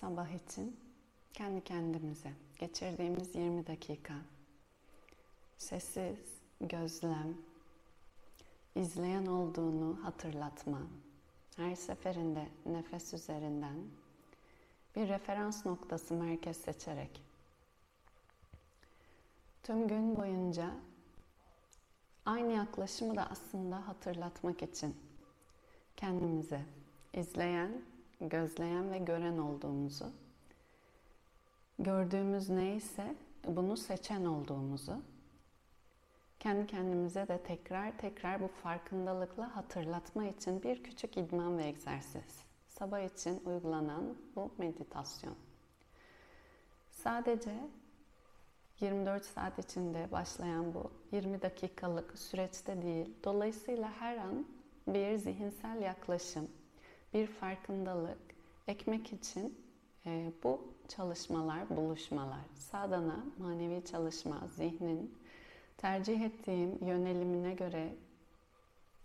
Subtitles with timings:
[0.00, 0.76] sabah için
[1.32, 4.14] kendi kendimize geçirdiğimiz 20 dakika.
[5.58, 6.18] Sessiz
[6.60, 7.36] gözlem,
[8.74, 10.80] izleyen olduğunu hatırlatma,
[11.56, 13.76] her seferinde nefes üzerinden
[14.96, 17.22] bir referans noktası merkez seçerek.
[19.62, 20.70] Tüm gün boyunca
[22.26, 24.96] aynı yaklaşımı da aslında hatırlatmak için
[25.96, 26.62] kendimize
[27.14, 27.89] izleyen,
[28.20, 30.06] gözleyen ve gören olduğumuzu,
[31.78, 33.14] gördüğümüz neyse
[33.46, 35.02] bunu seçen olduğumuzu
[36.40, 42.44] kendi kendimize de tekrar tekrar bu farkındalıkla hatırlatma için bir küçük idman ve egzersiz.
[42.68, 45.34] Sabah için uygulanan bu meditasyon.
[46.90, 47.54] Sadece
[48.80, 53.14] 24 saat içinde başlayan bu 20 dakikalık süreçte değil.
[53.24, 54.46] Dolayısıyla her an
[54.86, 56.48] bir zihinsel yaklaşım,
[57.14, 58.18] bir farkındalık
[58.68, 59.58] ekmek için
[60.06, 65.14] e, bu çalışmalar, buluşmalar, sadana, manevi çalışma, zihnin
[65.76, 67.94] tercih ettiğim yönelimine göre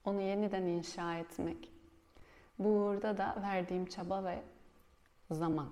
[0.05, 1.71] onu yeniden inşa etmek.
[2.59, 4.43] Burada da verdiğim çaba ve
[5.31, 5.69] zaman.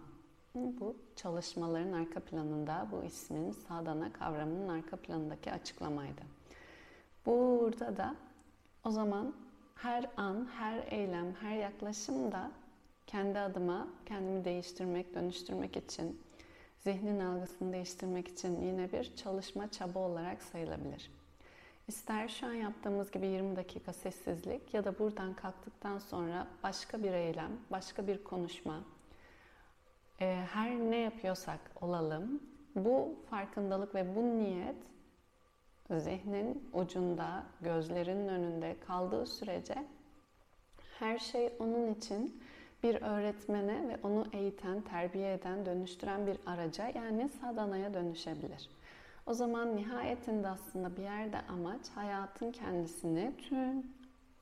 [0.55, 6.21] Bu çalışmaların arka planında bu ismin sadana kavramının arka planındaki açıklamaydı.
[7.25, 8.15] Burada da
[8.83, 9.33] o zaman
[9.75, 12.51] her an, her eylem, her yaklaşım da
[13.07, 16.21] kendi adıma kendimi değiştirmek, dönüştürmek için,
[16.79, 21.11] zihnin algısını değiştirmek için yine bir çalışma çaba olarak sayılabilir.
[21.87, 27.13] İster şu an yaptığımız gibi 20 dakika sessizlik ya da buradan kalktıktan sonra başka bir
[27.13, 28.83] eylem, başka bir konuşma,
[30.21, 32.41] e, her ne yapıyorsak olalım,
[32.75, 34.75] bu farkındalık ve bu niyet
[35.99, 39.75] zihnin ucunda, gözlerinin önünde kaldığı sürece
[40.99, 42.41] her şey onun için
[42.83, 48.69] bir öğretmene ve onu eğiten, terbiye eden, dönüştüren bir araca yani sadanaya dönüşebilir.
[49.25, 53.83] O zaman nihayetinde aslında bir yerde amaç hayatın kendisini tüm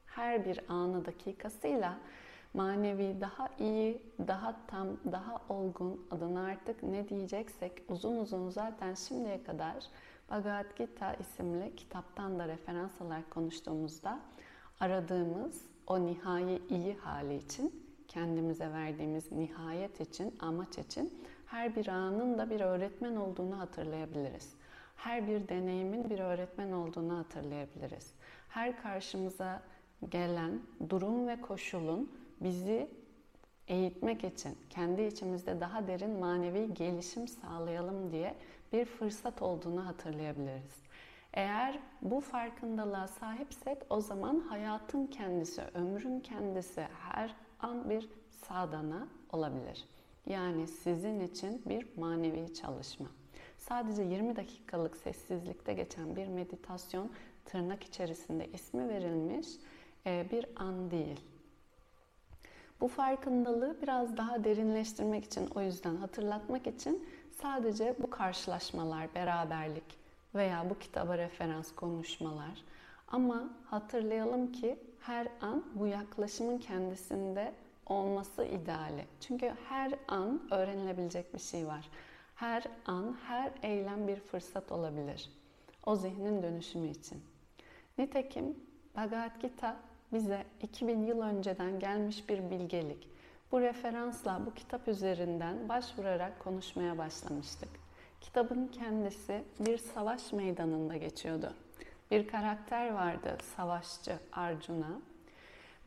[0.06, 1.98] her bir anı dakikasıyla
[2.54, 9.44] manevi daha iyi, daha tam, daha olgun adına artık ne diyeceksek uzun uzun zaten şimdiye
[9.44, 9.76] kadar
[10.32, 14.20] Bhagavad Gita isimli kitaptan da referans alarak konuştuğumuzda
[14.80, 22.38] aradığımız o nihai iyi hali için kendimize verdiğimiz nihayet için, amaç için her bir anın
[22.38, 24.54] da bir öğretmen olduğunu hatırlayabiliriz.
[24.96, 28.14] Her bir deneyimin bir öğretmen olduğunu hatırlayabiliriz.
[28.50, 29.62] Her karşımıza
[30.10, 30.60] gelen
[30.90, 32.90] durum ve koşulun bizi
[33.68, 38.36] eğitmek için, kendi içimizde daha derin manevi gelişim sağlayalım diye
[38.74, 40.82] bir fırsat olduğunu hatırlayabiliriz.
[41.34, 49.86] Eğer bu farkındalığa sahipsek o zaman hayatın kendisi, ömrün kendisi, her an bir sadana olabilir.
[50.26, 53.08] Yani sizin için bir manevi çalışma.
[53.58, 57.12] Sadece 20 dakikalık sessizlikte geçen bir meditasyon
[57.46, 59.48] tırnak içerisinde ismi verilmiş
[60.06, 61.20] e, bir an değil.
[62.82, 67.08] Bu farkındalığı biraz daha derinleştirmek için, o yüzden hatırlatmak için
[67.42, 70.00] sadece bu karşılaşmalar, beraberlik
[70.36, 72.64] veya bu kitaba referans konuşmalar.
[73.08, 77.54] Ama hatırlayalım ki her an bu yaklaşımın kendisinde
[77.86, 79.06] olması ideali.
[79.20, 81.90] Çünkü her an öğrenilebilecek bir şey var.
[82.36, 85.30] Her an, her eylem bir fırsat olabilir.
[85.86, 87.22] O zihnin dönüşümü için.
[87.98, 88.60] Nitekim
[88.96, 89.78] Bhagavad Gita
[90.14, 93.08] bize 2000 yıl önceden gelmiş bir bilgelik.
[93.52, 97.70] Bu referansla bu kitap üzerinden başvurarak konuşmaya başlamıştık.
[98.22, 101.54] Kitabın kendisi bir savaş meydanında geçiyordu.
[102.12, 105.02] Bir karakter vardı, savaşçı Arjuna.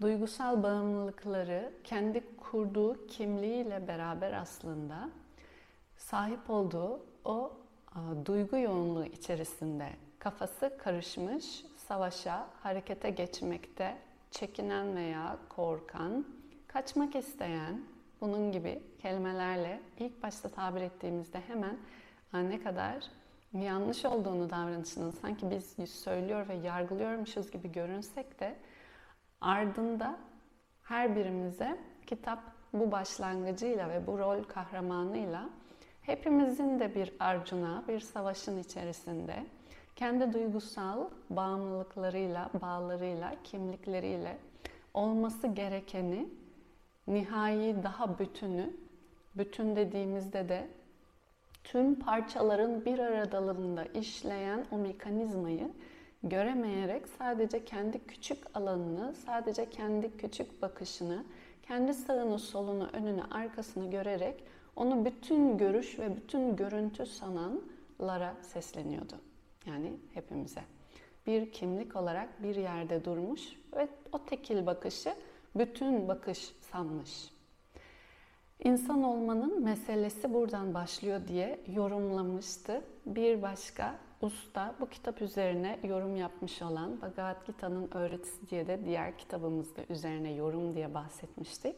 [0.00, 5.10] Duygusal bağımlılıkları kendi kurduğu kimliğiyle beraber aslında
[5.97, 7.53] sahip olduğu o
[8.26, 9.88] duygu yoğunluğu içerisinde
[10.19, 13.97] kafası karışmış, savaşa, harekete geçmekte
[14.30, 16.26] çekinen veya korkan,
[16.74, 17.80] kaçmak isteyen,
[18.20, 21.76] bunun gibi kelimelerle ilk başta tabir ettiğimizde hemen
[22.50, 23.04] ne kadar
[23.53, 28.56] yanlış olduğunu davranışının sanki biz söylüyor ve yargılıyormuşuz gibi görünsek de
[29.41, 30.18] ardında
[30.82, 32.38] her birimize kitap
[32.72, 35.50] bu başlangıcıyla ve bu rol kahramanıyla
[36.03, 39.47] hepimizin de bir arcuna, bir savaşın içerisinde
[39.97, 44.38] kendi duygusal bağımlılıklarıyla, bağlarıyla, kimlikleriyle
[44.94, 46.28] olması gerekeni
[47.06, 48.71] nihai daha bütünü,
[49.34, 50.68] bütün dediğimizde de
[51.65, 55.71] tüm parçaların bir aradalığında işleyen o mekanizmayı
[56.22, 61.24] göremeyerek sadece kendi küçük alanını, sadece kendi küçük bakışını,
[61.62, 64.45] kendi sağını, solunu, önünü, arkasını görerek
[64.77, 69.15] onu bütün görüş ve bütün görüntü sananlara sesleniyordu.
[69.66, 70.60] Yani hepimize.
[71.27, 73.41] Bir kimlik olarak bir yerde durmuş
[73.77, 75.15] ve o tekil bakışı
[75.54, 77.30] bütün bakış sanmış.
[78.65, 82.84] İnsan olmanın meselesi buradan başlıyor diye yorumlamıştı.
[83.06, 89.18] Bir başka usta bu kitap üzerine yorum yapmış olan Bhagavad Gita'nın öğretisi diye de diğer
[89.18, 91.76] kitabımızda üzerine yorum diye bahsetmiştik.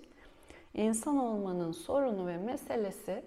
[0.75, 3.25] İnsan olmanın sorunu ve meselesi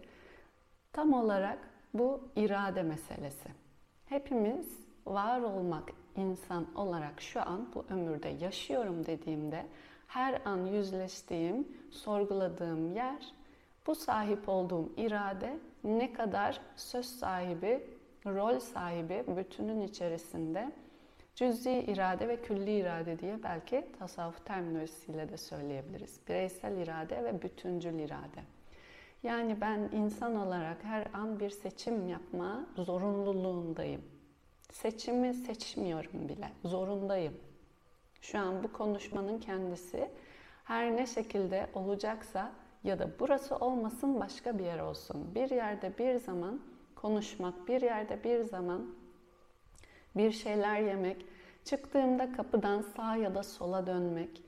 [0.94, 1.60] tam olarak
[1.94, 3.50] bu irade meselesi.
[4.06, 9.66] Hepimiz var olmak insan olarak şu an bu ömürde yaşıyorum dediğimde
[10.10, 13.34] her an yüzleştiğim, sorguladığım yer
[13.88, 17.84] bu sahip olduğum irade ne kadar söz sahibi,
[18.26, 20.72] rol sahibi bütünün içerisinde
[21.36, 26.20] cüz'i irade ve külli irade diye belki tasavvuf terminolojisiyle de söyleyebiliriz.
[26.28, 28.44] Bireysel irade ve bütüncül irade.
[29.24, 34.02] Yani ben insan olarak her an bir seçim yapma zorunluluğundayım.
[34.72, 37.34] Seçimi seçmiyorum bile, zorundayım.
[38.22, 40.10] Şu an bu konuşmanın kendisi
[40.64, 42.52] her ne şekilde olacaksa
[42.84, 45.36] ya da burası olmasın başka bir yer olsun.
[45.36, 46.60] Bir yerde bir zaman
[46.96, 48.86] konuşmak, bir yerde bir zaman
[50.16, 51.26] bir şeyler yemek,
[51.66, 54.44] çıktığımda kapıdan sağa ya da sola dönmek.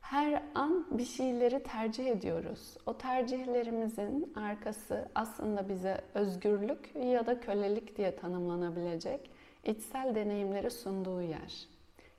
[0.00, 2.76] Her an bir şeyleri tercih ediyoruz.
[2.86, 9.30] O tercihlerimizin arkası aslında bize özgürlük ya da kölelik diye tanımlanabilecek
[9.64, 11.75] içsel deneyimleri sunduğu yer.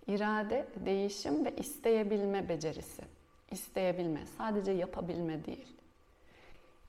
[0.08, 3.02] İrade, değişim ve isteyebilme becerisi.
[3.52, 5.78] İsteyebilme, sadece yapabilme değil.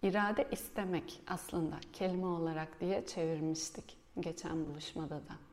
[0.03, 5.49] İrade istemek aslında kelime olarak diye çevirmiştik geçen buluşmada da.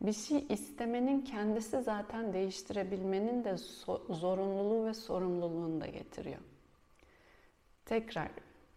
[0.00, 3.56] Bir şey istemenin kendisi zaten değiştirebilmenin de
[4.10, 6.40] zorunluluğu ve sorumluluğunu da getiriyor.
[7.84, 8.30] Tekrar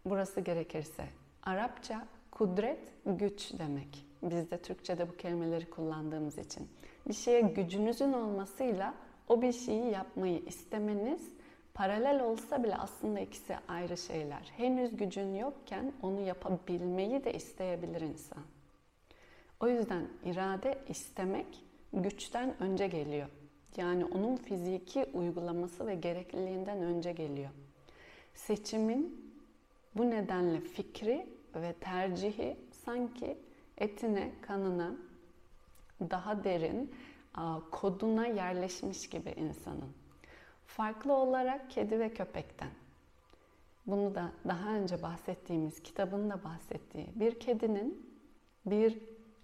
[0.04, 1.04] burası gerekirse
[1.42, 4.06] Arapça kudret güç demek.
[4.22, 6.68] Biz de Türkçe'de bu kelimeleri kullandığımız için.
[7.10, 8.94] Bir şeye gücünüzün olmasıyla
[9.28, 11.28] o bir şeyi yapmayı istemeniz
[11.74, 14.52] paralel olsa bile aslında ikisi ayrı şeyler.
[14.56, 18.42] Henüz gücün yokken onu yapabilmeyi de isteyebilir insan.
[19.60, 21.46] O yüzden irade istemek
[21.92, 23.28] güçten önce geliyor.
[23.76, 27.50] Yani onun fiziki uygulaması ve gerekliliğinden önce geliyor.
[28.34, 29.32] Seçimin
[29.96, 33.38] bu nedenle fikri ve tercihi sanki
[33.78, 35.09] etine, kanına
[36.10, 36.94] daha derin
[37.70, 39.92] koduna yerleşmiş gibi insanın.
[40.66, 42.70] Farklı olarak kedi ve köpekten.
[43.86, 48.10] Bunu da daha önce bahsettiğimiz kitabın da bahsettiği bir kedinin
[48.66, 48.98] bir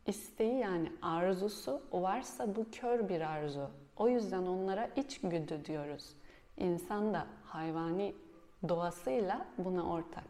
[0.06, 3.70] isteği yani arzusu varsa bu kör bir arzu.
[3.97, 6.12] O yüzden onlara içgüdü diyoruz.
[6.56, 8.14] İnsan da hayvani
[8.69, 10.29] doğasıyla buna ortak.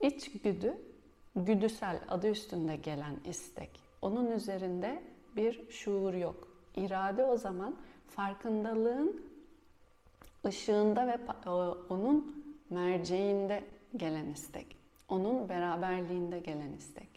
[0.00, 0.78] İçgüdü
[1.36, 3.83] güdüsel adı üstünde gelen istek.
[4.04, 5.02] Onun üzerinde
[5.36, 6.48] bir şuur yok.
[6.76, 7.76] İrade o zaman
[8.08, 9.22] farkındalığın
[10.46, 11.18] ışığında ve
[11.88, 13.64] onun merceğinde
[13.96, 14.76] gelen istek.
[15.08, 17.08] Onun beraberliğinde gelen istek.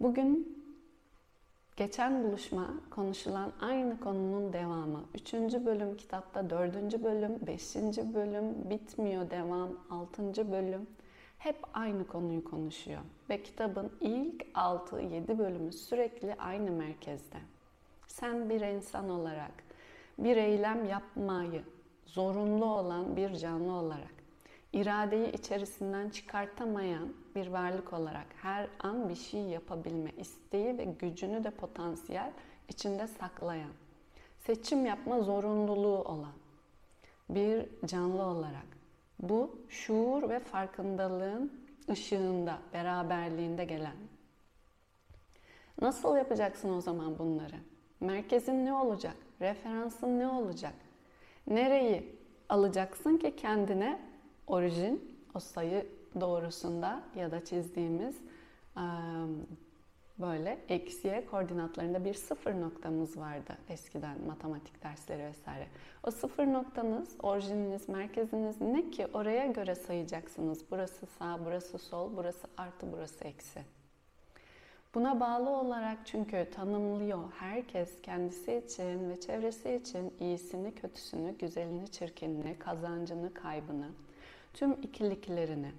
[0.00, 0.58] Bugün
[1.76, 5.04] geçen buluşma konuşulan aynı konunun devamı.
[5.14, 10.86] Üçüncü bölüm kitapta, dördüncü bölüm, beşinci bölüm, bitmiyor devam, altıncı bölüm.
[11.42, 13.00] Hep aynı konuyu konuşuyor.
[13.30, 17.36] Ve kitabın ilk 6-7 bölümü sürekli aynı merkezde.
[18.06, 19.52] Sen bir insan olarak
[20.18, 21.62] bir eylem yapmayı
[22.06, 24.14] zorunlu olan bir canlı olarak,
[24.72, 31.50] iradeyi içerisinden çıkartamayan bir varlık olarak her an bir şey yapabilme isteği ve gücünü de
[31.50, 32.32] potansiyel
[32.68, 33.72] içinde saklayan,
[34.38, 36.32] seçim yapma zorunluluğu olan
[37.28, 38.81] bir canlı olarak
[39.22, 41.52] bu şuur ve farkındalığın
[41.90, 43.96] ışığında, beraberliğinde gelen.
[45.80, 47.56] Nasıl yapacaksın o zaman bunları?
[48.00, 49.16] Merkezin ne olacak?
[49.40, 50.74] Referansın ne olacak?
[51.46, 52.16] Nereyi
[52.48, 54.00] alacaksın ki kendine
[54.46, 55.86] orijin, o sayı
[56.20, 58.16] doğrusunda ya da çizdiğimiz
[60.18, 65.66] böyle eksiye koordinatlarında bir sıfır noktamız vardı eskiden matematik dersleri vesaire.
[66.04, 70.64] O sıfır noktanız, orijininiz, merkeziniz ne ki oraya göre sayacaksınız.
[70.70, 73.60] Burası sağ, burası sol, burası artı, burası eksi.
[74.94, 82.58] Buna bağlı olarak çünkü tanımlıyor herkes kendisi için ve çevresi için iyisini, kötüsünü, güzelini, çirkinini,
[82.58, 83.88] kazancını, kaybını,
[84.54, 85.72] tüm ikiliklerini.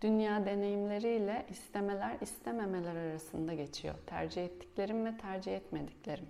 [0.00, 3.94] Dünya deneyimleriyle istemeler, istememeler arasında geçiyor.
[4.06, 6.26] Tercih ettiklerim ve tercih etmediklerim.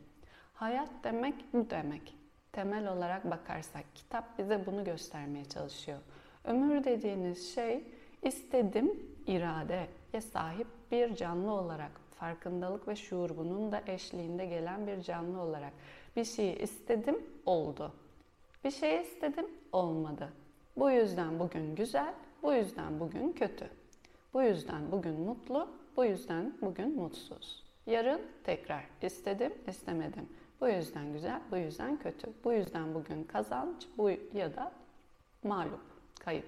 [0.54, 2.16] Hayat demek bu demek.
[2.52, 5.98] Temel olarak bakarsak kitap bize bunu göstermeye çalışıyor.
[6.44, 7.84] Ömür dediğiniz şey
[8.22, 15.40] istedim iradeye sahip bir canlı olarak farkındalık ve şuur bunun da eşliğinde gelen bir canlı
[15.40, 15.72] olarak
[16.16, 17.92] bir şeyi istedim oldu.
[18.64, 20.32] Bir şey istedim olmadı.
[20.76, 23.68] Bu yüzden bugün güzel, bu yüzden bugün kötü.
[24.34, 27.64] Bu yüzden bugün mutlu, bu yüzden bugün mutsuz.
[27.86, 30.28] Yarın tekrar istedim, istemedim.
[30.60, 32.32] Bu yüzden güzel, bu yüzden kötü.
[32.44, 34.72] Bu yüzden bugün kazanç, bu ya da
[35.44, 35.80] mağlup,
[36.20, 36.46] kayıp.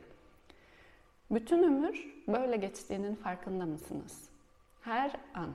[1.30, 4.28] Bütün ömür böyle geçtiğinin farkında mısınız?
[4.80, 5.50] Her an,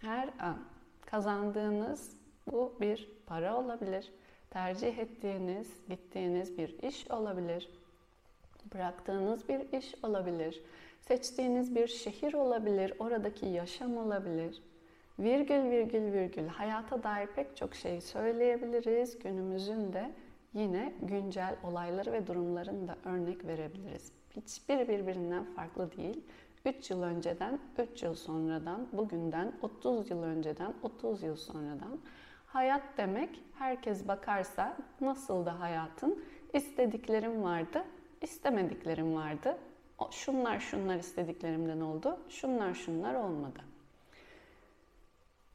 [0.00, 0.58] her an
[1.06, 2.16] kazandığınız
[2.52, 4.12] bu bir para olabilir,
[4.50, 7.68] tercih ettiğiniz, gittiğiniz bir iş olabilir,
[8.74, 10.62] bıraktığınız bir iş olabilir,
[11.00, 14.62] seçtiğiniz bir şehir olabilir, oradaki yaşam olabilir.
[15.18, 19.18] Virgül virgül virgül hayata dair pek çok şey söyleyebiliriz.
[19.18, 20.12] Günümüzün de
[20.54, 24.12] yine güncel olayları ve durumların da örnek verebiliriz.
[24.36, 26.24] Hiçbir birbirinden farklı değil.
[26.64, 27.58] 3 yıl önceden,
[27.92, 31.98] 3 yıl sonradan, bugünden, 30 yıl önceden, 30 yıl sonradan.
[32.46, 37.84] Hayat demek herkes bakarsa nasıl da hayatın istediklerim vardı,
[38.22, 39.58] istemediklerim vardı.
[40.10, 43.60] Şunlar şunlar istediklerimden oldu, şunlar şunlar olmadı.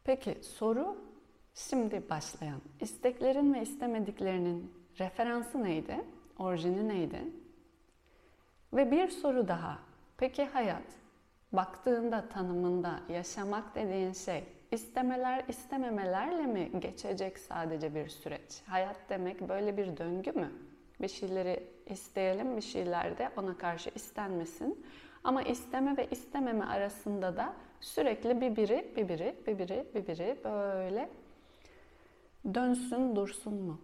[0.03, 0.97] Peki soru
[1.53, 2.61] şimdi başlayan.
[2.81, 6.05] isteklerin ve istemediklerinin referansı neydi?
[6.39, 7.21] Orijini neydi?
[8.73, 9.79] Ve bir soru daha.
[10.17, 10.83] Peki hayat
[11.51, 18.61] baktığında tanımında yaşamak dediğin şey istemeler istememelerle mi geçecek sadece bir süreç?
[18.65, 20.51] Hayat demek böyle bir döngü mü?
[21.01, 24.85] Bir şeyleri isteyelim, bir şeyler de ona karşı istenmesin.
[25.23, 30.37] Ama isteme ve istememe arasında da sürekli bir biri, bir biri, bir biri, bir biri
[30.43, 31.09] böyle
[32.53, 33.79] dönsün dursun mu?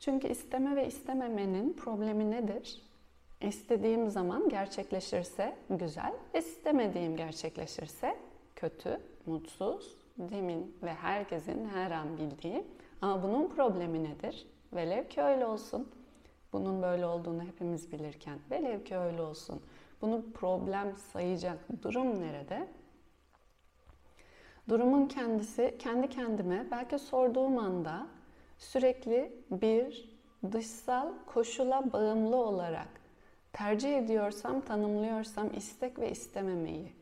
[0.00, 2.82] Çünkü isteme ve istememenin problemi nedir?
[3.40, 8.16] İstediğim zaman gerçekleşirse güzel, istemediğim gerçekleşirse
[8.56, 12.64] kötü, mutsuz, demin ve herkesin her an bildiği.
[13.02, 14.46] Ama bunun problemi nedir?
[14.72, 15.88] Velev ki öyle olsun.
[16.54, 19.62] Bunun böyle olduğunu hepimiz bilirken velev ki öyle olsun.
[20.02, 22.68] Bunu problem sayacak durum nerede?
[24.68, 28.06] Durumun kendisi kendi kendime belki sorduğum anda
[28.58, 30.14] sürekli bir
[30.52, 32.88] dışsal koşula bağımlı olarak
[33.52, 36.92] tercih ediyorsam, tanımlıyorsam istek ve istememeyi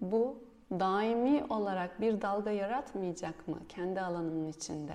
[0.00, 4.94] bu daimi olarak bir dalga yaratmayacak mı kendi alanımın içinde?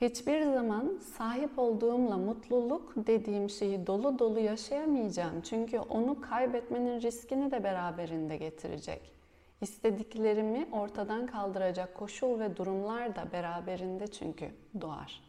[0.00, 5.40] Hiçbir zaman sahip olduğumla mutluluk dediğim şeyi dolu dolu yaşayamayacağım.
[5.40, 9.12] Çünkü onu kaybetmenin riskini de beraberinde getirecek.
[9.60, 15.22] İstediklerimi ortadan kaldıracak koşul ve durumlar da beraberinde çünkü doğar.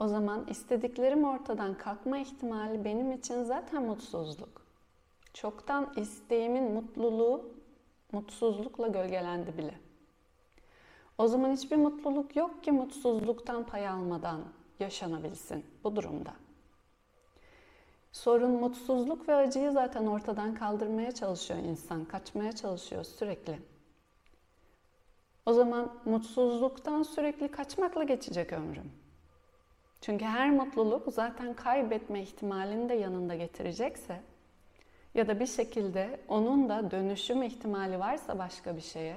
[0.00, 4.62] O zaman istediklerim ortadan kalkma ihtimali benim için zaten mutsuzluk.
[5.34, 7.50] Çoktan isteğimin mutluluğu
[8.12, 9.83] mutsuzlukla gölgelendi bile.
[11.18, 14.40] O zaman hiçbir mutluluk yok ki mutsuzluktan pay almadan
[14.80, 16.32] yaşanabilsin bu durumda.
[18.12, 23.58] Sorun mutsuzluk ve acıyı zaten ortadan kaldırmaya çalışıyor insan, kaçmaya çalışıyor sürekli.
[25.46, 28.92] O zaman mutsuzluktan sürekli kaçmakla geçecek ömrüm.
[30.00, 34.20] Çünkü her mutluluk zaten kaybetme ihtimalini de yanında getirecekse
[35.14, 39.16] ya da bir şekilde onun da dönüşüm ihtimali varsa başka bir şeye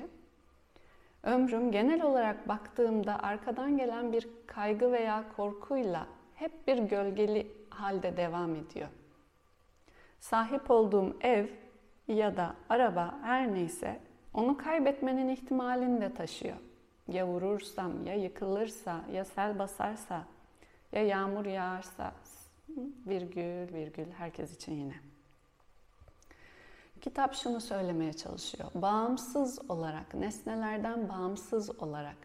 [1.27, 8.55] ömrüm genel olarak baktığımda arkadan gelen bir kaygı veya korkuyla hep bir gölgeli halde devam
[8.55, 8.87] ediyor.
[10.19, 11.45] Sahip olduğum ev
[12.07, 13.99] ya da araba her neyse
[14.33, 16.57] onu kaybetmenin ihtimalini de taşıyor.
[17.07, 20.23] Ya vurursam, ya yıkılırsa, ya sel basarsa,
[20.91, 22.11] ya yağmur yağarsa,
[23.07, 24.93] virgül virgül herkes için yine.
[27.01, 28.69] Kitap şunu söylemeye çalışıyor.
[28.75, 32.15] Bağımsız olarak, nesnelerden bağımsız olarak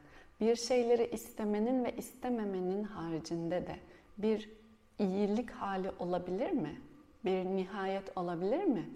[0.41, 3.79] bir şeyleri istemenin ve istememenin haricinde de
[4.19, 4.50] bir
[4.99, 6.81] iyilik hali olabilir mi?
[7.25, 8.91] Bir nihayet olabilir mi?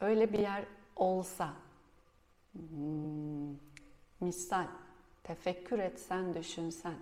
[0.00, 0.64] Öyle bir yer
[0.96, 1.48] olsa,
[2.52, 3.56] hmm,
[4.20, 4.66] misal,
[5.24, 6.94] tefekkür etsen, düşünsen,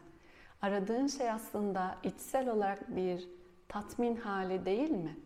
[0.63, 3.29] aradığın şey aslında içsel olarak bir
[3.69, 5.17] tatmin hali değil mi?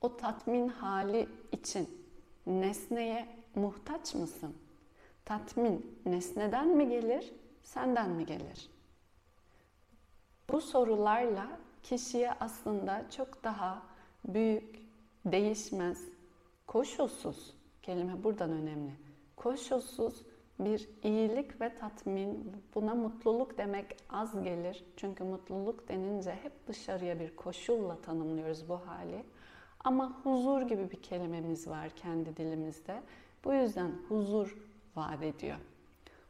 [0.00, 2.03] O tatmin hali için
[2.46, 4.54] nesneye muhtaç mısın?
[5.24, 7.32] Tatmin nesneden mi gelir,
[7.62, 8.70] senden mi gelir?
[10.50, 13.82] Bu sorularla kişiye aslında çok daha
[14.28, 14.78] büyük,
[15.24, 15.98] değişmez,
[16.66, 18.92] koşulsuz, kelime buradan önemli,
[19.36, 20.22] koşulsuz
[20.58, 24.84] bir iyilik ve tatmin, buna mutluluk demek az gelir.
[24.96, 29.24] Çünkü mutluluk denince hep dışarıya bir koşulla tanımlıyoruz bu hali.
[29.84, 33.02] Ama huzur gibi bir kelimemiz var kendi dilimizde.
[33.44, 34.56] Bu yüzden huzur
[34.96, 35.56] vaat ediyor.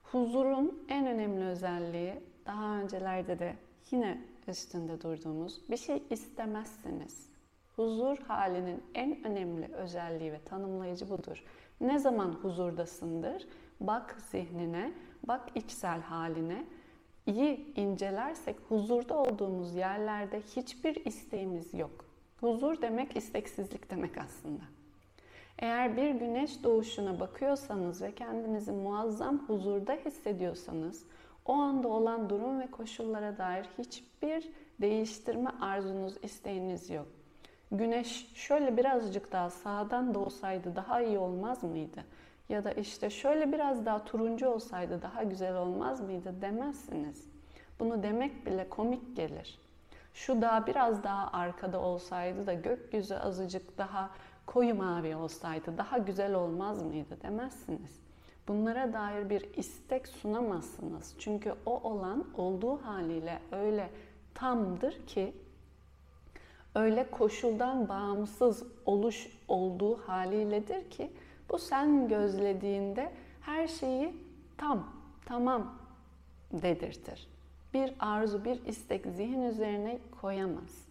[0.02, 2.14] Huzurun en önemli özelliği
[2.46, 3.56] daha öncelerde de
[3.90, 7.28] yine üstünde durduğumuz bir şey istemezsiniz.
[7.76, 11.44] Huzur halinin en önemli özelliği ve tanımlayıcı budur.
[11.80, 13.48] Ne zaman huzurdasındır?
[13.80, 14.92] Bak zihnine,
[15.28, 16.64] bak içsel haline.
[17.26, 22.13] İyi incelersek huzurda olduğumuz yerlerde hiçbir isteğimiz yok.
[22.44, 24.62] Huzur demek isteksizlik demek aslında.
[25.58, 31.04] Eğer bir güneş doğuşuna bakıyorsanız ve kendinizi muazzam huzurda hissediyorsanız,
[31.46, 34.48] o anda olan durum ve koşullara dair hiçbir
[34.80, 37.06] değiştirme arzunuz, isteğiniz yok.
[37.72, 42.04] Güneş şöyle birazcık daha sağdan doğsaydı daha iyi olmaz mıydı?
[42.48, 47.28] Ya da işte şöyle biraz daha turuncu olsaydı daha güzel olmaz mıydı demezsiniz.
[47.80, 49.63] Bunu demek bile komik gelir.
[50.14, 54.10] Şu dağ biraz daha arkada olsaydı da gökyüzü azıcık daha
[54.46, 58.00] koyu mavi olsaydı daha güzel olmaz mıydı demezsiniz.
[58.48, 61.14] Bunlara dair bir istek sunamazsınız.
[61.18, 63.90] Çünkü o olan olduğu haliyle öyle
[64.34, 65.34] tamdır ki
[66.74, 71.12] öyle koşuldan bağımsız oluş olduğu haliyledir ki
[71.50, 74.16] bu sen gözlediğinde her şeyi
[74.58, 74.88] tam,
[75.26, 75.78] tamam
[76.52, 77.33] dedirtir.
[77.74, 80.84] Bir arzu, bir istek zihin üzerine koyamaz.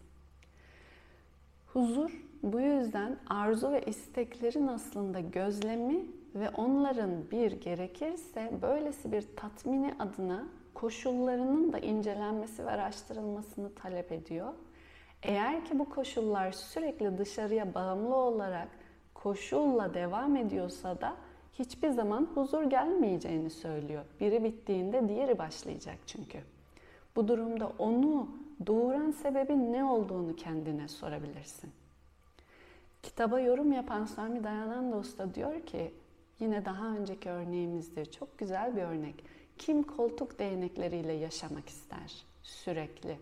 [1.68, 9.94] Huzur bu yüzden arzu ve isteklerin aslında gözlemi ve onların bir gerekirse böylesi bir tatmini
[10.00, 14.54] adına koşullarının da incelenmesi ve araştırılmasını talep ediyor.
[15.24, 18.68] Eğer ki bu koşullar sürekli dışarıya bağımlı olarak
[19.14, 21.16] koşulla devam ediyorsa da
[21.54, 24.06] hiçbir zaman huzur gelmeyeceğini söylüyor.
[24.20, 26.53] Biri bittiğinde diğeri başlayacak çünkü.
[27.16, 28.28] Bu durumda onu
[28.68, 31.72] doğuran sebebin ne olduğunu kendine sorabilirsin.
[33.04, 35.94] Kitaba yorum yapan Swami Dayananda Usta diyor ki,
[36.40, 39.26] yine daha önceki örneğimizde çok güzel bir örnek.
[39.58, 43.18] Kim koltuk değnekleriyle yaşamak ister sürekli?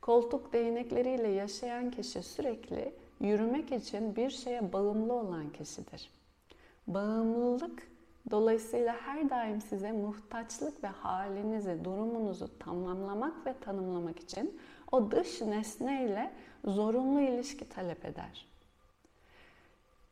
[0.00, 6.10] Koltuk değnekleriyle yaşayan kişi sürekli yürümek için bir şeye bağımlı olan kişidir.
[6.86, 7.88] Bağımlılık
[8.30, 14.60] dolayısıyla her daim size muhtaçlık ve halinizi, durumunuzu tamamlamak ve tanımlamak için
[14.92, 16.30] o dış nesneyle
[16.64, 18.46] zorunlu ilişki talep eder.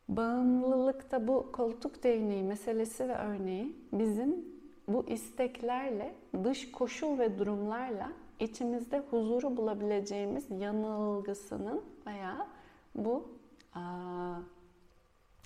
[0.09, 4.45] Bağımlılıkta bu koltuk değneği meselesi ve örneği bizim
[4.87, 12.47] bu isteklerle, dış koşul ve durumlarla içimizde huzuru bulabileceğimiz yanılgısının veya
[12.95, 13.27] bu
[13.75, 14.35] aa,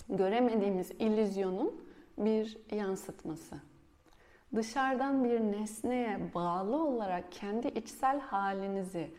[0.08, 1.83] göremediğimiz illüzyonun
[2.18, 3.56] bir yansıtması.
[4.54, 9.10] Dışarıdan bir nesneye bağlı olarak kendi içsel halinizi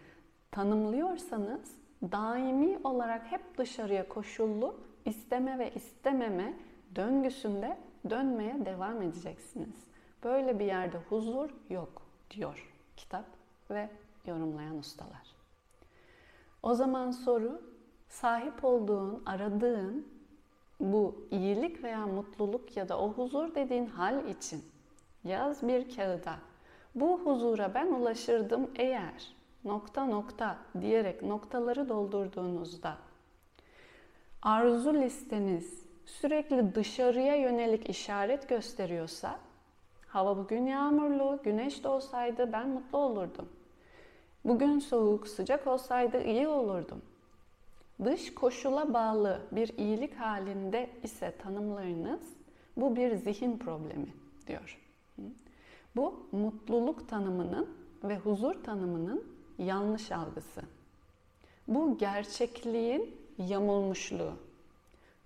[0.52, 6.54] tanımlıyorsanız daimi olarak hep dışarıya koşullu isteme ve istememe
[6.96, 7.78] döngüsünde
[8.10, 9.76] dönmeye devam edeceksiniz.
[10.24, 13.26] Böyle bir yerde huzur yok diyor kitap
[13.70, 13.90] ve
[14.26, 15.36] yorumlayan ustalar.
[16.64, 17.62] O zaman soru
[18.10, 20.15] sahip olduğun, aradığın
[20.80, 24.64] bu iyilik veya mutluluk ya da o huzur dediğin hal için
[25.24, 26.36] yaz bir kağıda.
[26.96, 32.98] Bu huzura ben ulaşırdım eğer nokta nokta diyerek noktaları doldurduğunuzda
[34.42, 39.40] arzu listeniz sürekli dışarıya yönelik işaret gösteriyorsa
[40.08, 43.50] hava bugün yağmurlu, güneş de olsaydı ben mutlu olurdum.
[44.46, 47.02] Bugün soğuk, sıcak olsaydı iyi olurdum.
[48.04, 52.22] Dış koşula bağlı bir iyilik halinde ise tanımlarınız
[52.78, 54.14] bu bir zihin problemi
[54.48, 54.80] diyor.
[55.96, 57.70] Bu mutluluk tanımının
[58.04, 59.24] ve huzur tanımının
[59.58, 60.62] yanlış algısı.
[61.68, 64.34] Bu gerçekliğin yamulmuşluğu.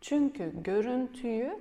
[0.02, 1.60] Çünkü görüntüyü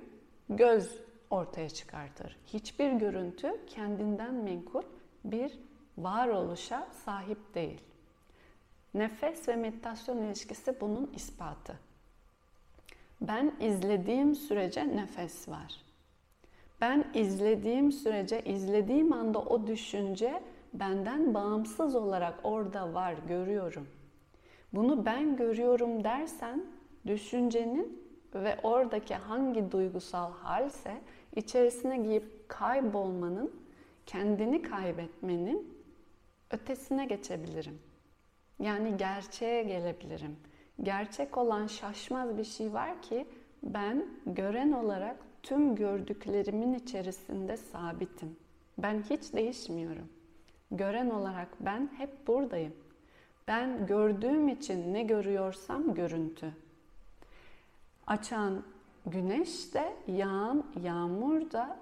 [0.49, 2.37] göz ortaya çıkartır.
[2.45, 4.83] Hiçbir görüntü kendinden menkul
[5.25, 5.59] bir
[5.97, 7.81] varoluşa sahip değil.
[8.93, 11.79] Nefes ve meditasyon ilişkisi bunun ispatı.
[13.21, 15.83] Ben izlediğim sürece nefes var.
[16.81, 23.87] Ben izlediğim sürece, izlediğim anda o düşünce benden bağımsız olarak orada var, görüyorum.
[24.73, 26.65] Bunu ben görüyorum dersen
[27.07, 31.01] düşüncenin ve oradaki hangi duygusal halse
[31.35, 33.53] içerisine giyip kaybolmanın,
[34.05, 35.77] kendini kaybetmenin
[36.51, 37.79] ötesine geçebilirim.
[38.59, 40.37] Yani gerçeğe gelebilirim.
[40.83, 43.25] Gerçek olan şaşmaz bir şey var ki
[43.63, 48.35] ben gören olarak tüm gördüklerimin içerisinde sabitim.
[48.77, 50.09] Ben hiç değişmiyorum.
[50.71, 52.73] Gören olarak ben hep buradayım.
[53.47, 56.53] Ben gördüğüm için ne görüyorsam görüntü.
[58.07, 58.63] Açan
[59.05, 61.79] güneş de, yağan yağmur da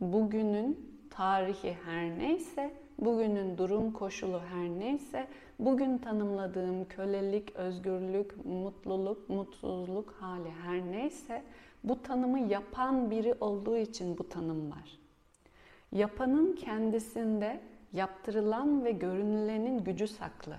[0.00, 10.14] bugünün tarihi her neyse, bugünün durum koşulu her neyse, bugün tanımladığım kölelik, özgürlük, mutluluk, mutsuzluk
[10.20, 11.42] hali her neyse
[11.84, 14.98] bu tanımı yapan biri olduğu için bu tanım var.
[15.92, 17.60] Yapanın kendisinde
[17.92, 20.56] yaptırılan ve görünülenin gücü saklı.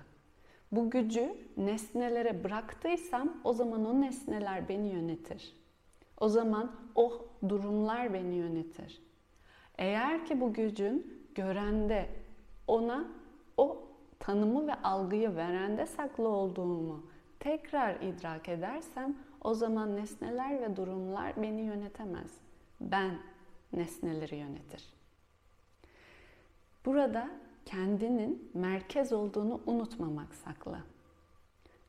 [0.72, 5.56] Bu gücü nesnelere bıraktıysam o zaman o nesneler beni yönetir.
[6.20, 9.02] O zaman o durumlar beni yönetir.
[9.78, 12.06] Eğer ki bu gücün görende
[12.66, 13.04] ona
[13.56, 13.82] o
[14.18, 17.06] tanımı ve algıyı verende saklı olduğumu
[17.40, 22.30] tekrar idrak edersem o zaman nesneler ve durumlar beni yönetemez.
[22.80, 23.18] Ben
[23.72, 24.94] nesneleri yönetir.
[26.84, 27.30] Burada
[27.66, 30.78] kendinin merkez olduğunu unutmamak saklı.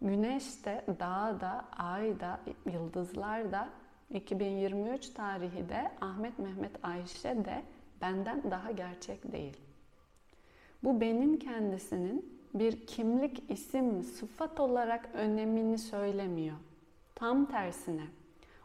[0.01, 2.39] Güneş de, dağ da, ay da,
[2.73, 3.69] yıldızlar da
[4.09, 7.63] 2023 tarihi de Ahmet Mehmet Ayşe de
[8.01, 9.64] benden daha gerçek değil.
[10.85, 16.55] Bu benim kendisinin bir kimlik, isim, sıfat olarak önemini söylemiyor.
[17.15, 18.03] Tam tersine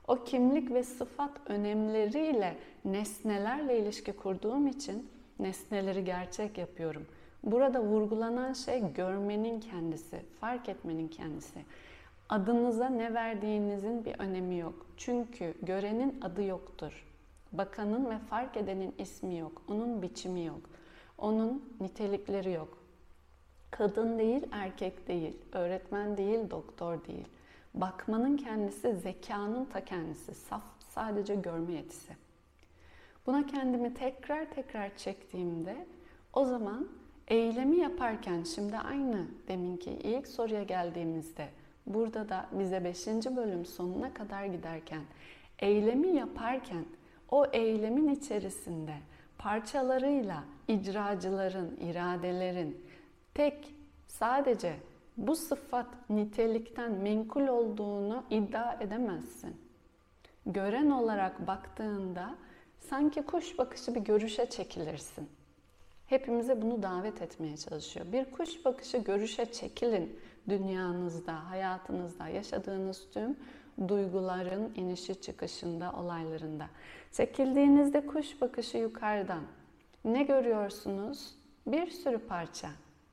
[0.09, 7.07] o kimlik ve sıfat önemleriyle nesnelerle ilişki kurduğum için nesneleri gerçek yapıyorum.
[7.45, 11.61] Burada vurgulanan şey görmenin kendisi, fark etmenin kendisi.
[12.29, 14.87] Adınıza ne verdiğinizin bir önemi yok.
[14.97, 17.07] Çünkü görenin adı yoktur.
[17.53, 19.63] Bakanın ve fark edenin ismi yok.
[19.69, 20.70] Onun biçimi yok.
[21.21, 22.79] Onun nitelikleri yok.
[23.71, 27.29] Kadın değil, erkek değil, öğretmen değil, doktor değil.
[27.75, 32.13] Bakmanın kendisi zekanın ta kendisi, saf sadece görme yetisi.
[33.27, 35.87] Buna kendimi tekrar tekrar çektiğimde
[36.33, 36.89] o zaman
[37.29, 41.49] eylemi yaparken şimdi aynı deminki ilk soruya geldiğimizde
[41.87, 43.07] burada da bize 5.
[43.07, 45.03] bölüm sonuna kadar giderken
[45.59, 46.85] eylemi yaparken
[47.31, 48.95] o eylemin içerisinde
[49.41, 52.87] parçalarıyla icracıların, iradelerin
[53.35, 53.75] tek
[54.07, 54.77] sadece
[55.17, 59.57] bu sıfat nitelikten menkul olduğunu iddia edemezsin.
[60.47, 62.35] Gören olarak baktığında
[62.81, 65.29] sanki kuş bakışı bir görüşe çekilirsin.
[66.07, 68.07] Hepimize bunu davet etmeye çalışıyor.
[68.13, 73.37] Bir kuş bakışı görüşe çekilin dünyanızda, hayatınızda, yaşadığınız tüm
[73.89, 76.67] duyguların inişi çıkışında, olaylarında.
[77.13, 79.43] Çekildiğinizde kuş bakışı yukarıdan.
[80.05, 81.35] Ne görüyorsunuz?
[81.67, 82.69] Bir sürü parça.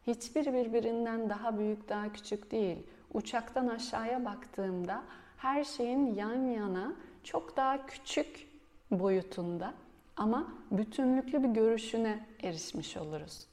[0.08, 2.78] Hiçbir birbirinden daha büyük, daha küçük değil.
[3.14, 5.04] Uçaktan aşağıya baktığımda
[5.38, 8.48] her şeyin yan yana çok daha küçük
[8.92, 9.74] boyutunda
[10.18, 13.48] ama bütünlüklü bir görüşüne erişmiş oluruz.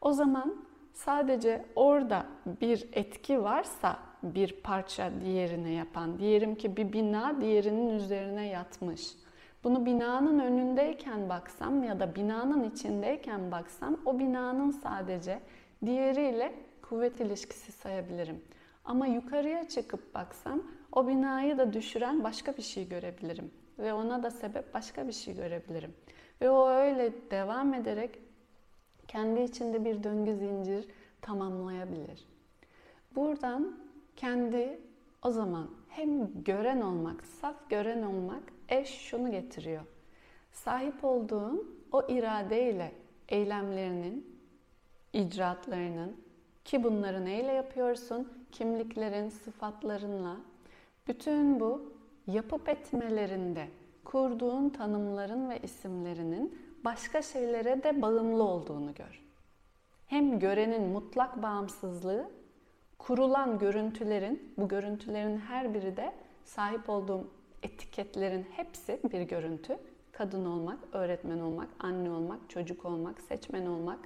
[0.00, 2.26] O zaman sadece orada
[2.60, 9.16] bir etki varsa bir parça diğerine yapan, diyelim ki bir bina diğerinin üzerine yatmış.
[9.64, 15.40] Bunu binanın önündeyken baksam ya da binanın içindeyken baksam o binanın sadece
[15.86, 18.40] diğeriyle kuvvet ilişkisi sayabilirim.
[18.84, 24.30] Ama yukarıya çıkıp baksam o binayı da düşüren başka bir şey görebilirim ve ona da
[24.30, 25.94] sebep başka bir şey görebilirim.
[26.40, 28.18] Ve o öyle devam ederek
[29.08, 30.84] kendi içinde bir döngü zincir
[31.20, 32.28] tamamlayabilir.
[33.14, 33.78] Buradan
[34.20, 34.80] kendi
[35.22, 39.82] o zaman hem gören olmak, saf gören olmak eş şunu getiriyor.
[40.52, 42.92] Sahip olduğun o iradeyle
[43.28, 44.40] eylemlerinin,
[45.12, 46.16] icraatlarının
[46.64, 48.46] ki bunları neyle yapıyorsun?
[48.52, 50.36] Kimliklerin, sıfatlarınla.
[51.08, 51.92] Bütün bu
[52.26, 53.68] yapıp etmelerinde
[54.04, 59.22] kurduğun tanımların ve isimlerinin başka şeylere de bağımlı olduğunu gör.
[60.06, 62.39] Hem görenin mutlak bağımsızlığı,
[63.06, 66.12] kurulan görüntülerin, bu görüntülerin her biri de
[66.44, 67.30] sahip olduğum
[67.62, 69.78] etiketlerin hepsi bir görüntü.
[70.12, 73.98] Kadın olmak, öğretmen olmak, anne olmak, çocuk olmak, seçmen olmak,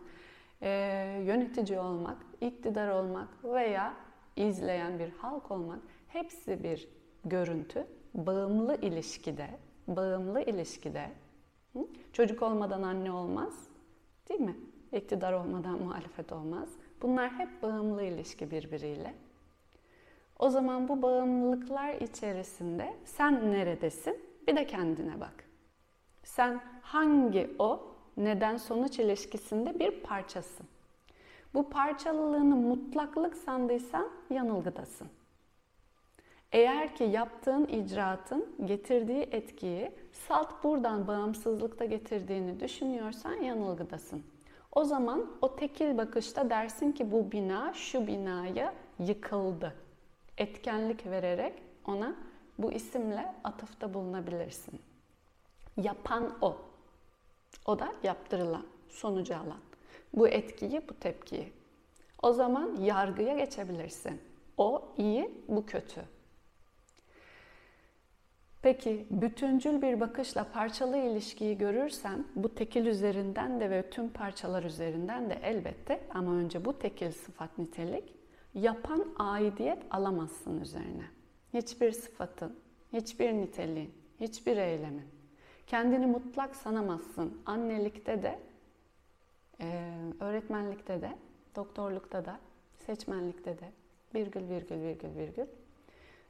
[1.26, 3.94] yönetici olmak, iktidar olmak veya
[4.36, 5.78] izleyen bir halk olmak
[6.08, 6.88] hepsi bir
[7.24, 9.50] görüntü bağımlı ilişkide,
[9.88, 11.10] bağımlı ilişkide
[12.12, 13.54] çocuk olmadan anne olmaz,
[14.28, 14.56] değil mi?
[14.92, 16.68] İktidar olmadan muhalefet olmaz.
[17.04, 19.14] Bunlar hep bağımlı ilişki birbiriyle.
[20.38, 24.22] O zaman bu bağımlılıklar içerisinde sen neredesin?
[24.46, 25.44] Bir de kendine bak.
[26.22, 27.80] Sen hangi o
[28.16, 30.66] neden sonuç ilişkisinde bir parçasın?
[31.54, 35.08] Bu parçalılığını mutlaklık sandıysan yanılgıdasın.
[36.52, 44.33] Eğer ki yaptığın icraatın getirdiği etkiyi salt buradan bağımsızlıkta getirdiğini düşünüyorsan yanılgıdasın.
[44.74, 49.74] O zaman o tekil bakışta dersin ki bu bina şu binaya yıkıldı.
[50.38, 52.14] Etkenlik vererek ona
[52.58, 54.80] bu isimle atıfta bulunabilirsin.
[55.76, 56.56] Yapan o.
[57.66, 59.60] O da yaptırılan, sonucu alan.
[60.12, 61.52] Bu etkiyi, bu tepkiyi.
[62.22, 64.20] O zaman yargıya geçebilirsin.
[64.56, 66.02] O iyi, bu kötü.
[68.64, 75.30] Peki bütüncül bir bakışla parçalı ilişkiyi görürsen bu tekil üzerinden de ve tüm parçalar üzerinden
[75.30, 78.14] de elbette ama önce bu tekil sıfat nitelik
[78.54, 81.04] yapan aidiyet alamazsın üzerine.
[81.54, 82.58] Hiçbir sıfatın,
[82.92, 85.08] hiçbir niteliğin, hiçbir eylemin.
[85.66, 87.42] Kendini mutlak sanamazsın.
[87.46, 88.38] Annelikte de,
[90.20, 91.10] öğretmenlikte de,
[91.56, 92.38] doktorlukta da,
[92.86, 93.68] seçmenlikte de,
[94.14, 95.46] virgül virgül virgül virgül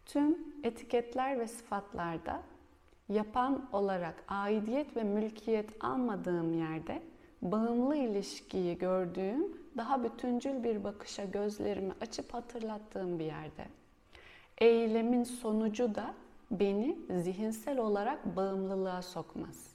[0.07, 2.43] Tüm etiketler ve sıfatlarda
[3.09, 7.03] yapan olarak aidiyet ve mülkiyet almadığım yerde
[7.43, 13.67] bağımlı ilişkiyi gördüğüm, daha bütüncül bir bakışa gözlerimi açıp hatırlattığım bir yerde.
[14.59, 16.15] Eylemin sonucu da
[16.51, 19.75] beni zihinsel olarak bağımlılığa sokmaz.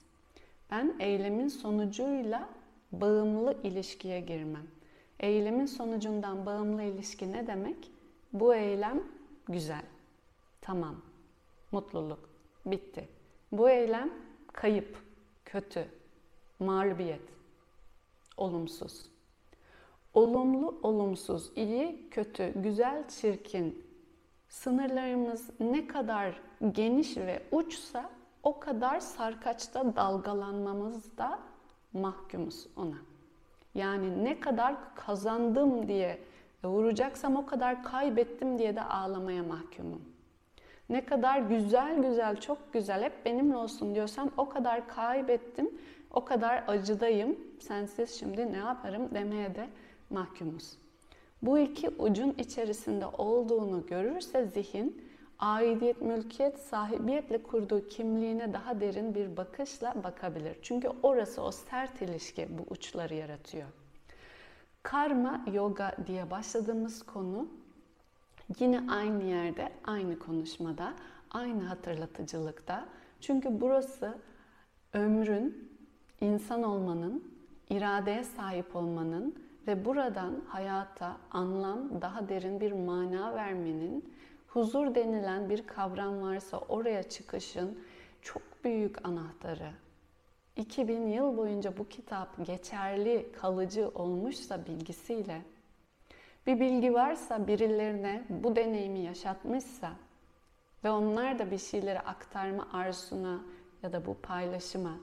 [0.71, 2.49] Ben eylemin sonucuyla
[2.91, 4.67] bağımlı ilişkiye girmem.
[5.19, 7.91] Eylemin sonucundan bağımlı ilişki ne demek?
[8.33, 9.03] Bu eylem
[9.47, 9.83] güzel.
[10.69, 10.95] Tamam.
[11.71, 12.29] Mutluluk.
[12.65, 13.10] Bitti.
[13.51, 14.13] Bu eylem
[14.53, 14.97] kayıp,
[15.45, 15.88] kötü,
[16.60, 17.21] mağlubiyet,
[18.38, 19.05] olumsuz.
[20.13, 23.86] Olumlu, olumsuz, iyi, kötü, güzel, çirkin
[24.49, 28.10] sınırlarımız ne kadar geniş ve uçsa
[28.43, 31.39] o kadar sarkaçta dalgalanmamızda
[31.93, 32.97] mahkumuz ona.
[33.75, 36.19] Yani ne kadar kazandım diye
[36.63, 40.18] vuracaksam o kadar kaybettim diye de ağlamaya mahkumum.
[40.89, 45.69] Ne kadar güzel güzel, çok güzel, hep benimle olsun diyorsan o kadar kaybettim,
[46.12, 49.69] o kadar acıdayım, sensiz şimdi ne yaparım demeye de
[50.10, 50.78] mahkumuz.
[51.41, 59.38] Bu iki ucun içerisinde olduğunu görürse zihin, aidiyet, mülkiyet, sahibiyetle kurduğu kimliğine daha derin bir
[59.38, 60.58] bakışla bakabilir.
[60.62, 63.67] Çünkü orası o sert ilişki bu uçları yaratıyor.
[64.84, 67.47] Karma yoga diye başladığımız konu
[68.59, 70.93] Yine aynı yerde, aynı konuşmada,
[71.31, 72.85] aynı hatırlatıcılıkta.
[73.21, 74.17] Çünkü burası
[74.93, 75.69] ömrün,
[76.21, 77.33] insan olmanın,
[77.69, 79.35] iradeye sahip olmanın
[79.67, 84.13] ve buradan hayata anlam, daha derin bir mana vermenin,
[84.47, 87.79] huzur denilen bir kavram varsa oraya çıkışın
[88.21, 89.71] çok büyük anahtarı.
[90.55, 95.41] 2000 yıl boyunca bu kitap geçerli, kalıcı olmuşsa bilgisiyle
[96.49, 99.91] bir bilgi varsa birilerine bu deneyimi yaşatmışsa
[100.83, 103.39] ve onlar da bir şeyleri aktarma arzusuna
[103.83, 104.97] ya da bu paylaşıma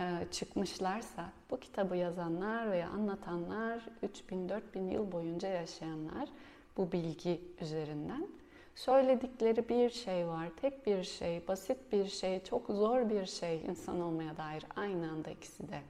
[0.00, 6.28] e, çıkmışlarsa bu kitabı yazanlar veya anlatanlar 3000-4000 yıl boyunca yaşayanlar
[6.76, 8.28] bu bilgi üzerinden
[8.74, 10.48] söyledikleri bir şey var.
[10.60, 15.30] Tek bir şey, basit bir şey, çok zor bir şey insan olmaya dair aynı anda
[15.30, 15.80] ikisi de.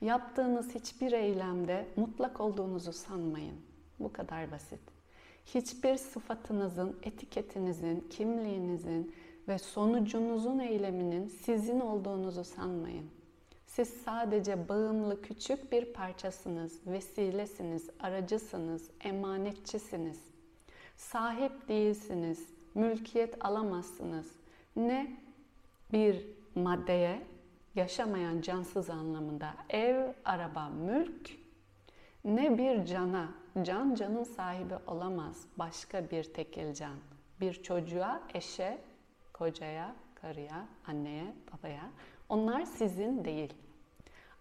[0.00, 3.71] Yaptığınız hiçbir eylemde mutlak olduğunuzu sanmayın.
[4.00, 4.80] Bu kadar basit.
[5.46, 9.14] Hiçbir sıfatınızın, etiketinizin, kimliğinizin
[9.48, 13.10] ve sonucunuzun eyleminin sizin olduğunuzu sanmayın.
[13.66, 20.20] Siz sadece bağımlı küçük bir parçasınız, vesilesiniz, aracısınız, emanetçisiniz.
[20.96, 24.26] Sahip değilsiniz, mülkiyet alamazsınız.
[24.76, 25.16] Ne
[25.92, 27.22] bir maddeye,
[27.74, 31.30] yaşamayan cansız anlamında ev, araba, mülk,
[32.24, 35.46] ne bir cana, Can canın sahibi olamaz.
[35.58, 36.96] Başka bir tekil can.
[37.40, 38.78] Bir çocuğa, eşe,
[39.32, 41.90] kocaya, karıya, anneye, babaya.
[42.28, 43.54] Onlar sizin değil.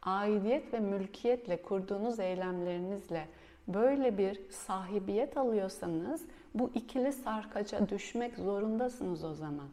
[0.01, 3.27] Aidiyet ve mülkiyetle kurduğunuz eylemlerinizle
[3.67, 9.69] böyle bir sahibiyet alıyorsanız bu ikili sarkaca düşmek zorundasınız o zaman.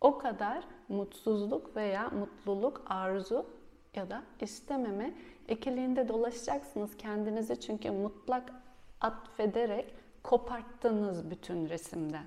[0.00, 3.46] O kadar mutsuzluk veya mutluluk, arzu
[3.94, 5.14] ya da istememe
[5.48, 8.63] ikiliğinde dolaşacaksınız kendinizi çünkü mutlak
[9.04, 12.26] atfederek koparttınız bütün resimden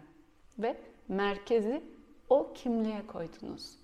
[0.60, 1.84] ve merkezi
[2.30, 3.78] o kimliğe koydunuz.